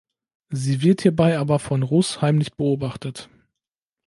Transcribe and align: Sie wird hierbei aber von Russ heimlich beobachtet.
Sie 0.49 0.81
wird 0.81 1.03
hierbei 1.03 1.37
aber 1.37 1.59
von 1.59 1.83
Russ 1.83 2.23
heimlich 2.23 2.55
beobachtet. 2.55 3.29